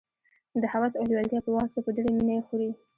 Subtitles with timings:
[0.61, 2.69] د هوس او لېوالتیا په وخت کې په ډېره مینه یې خوري.